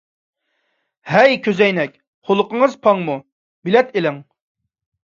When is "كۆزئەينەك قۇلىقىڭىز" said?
1.49-2.79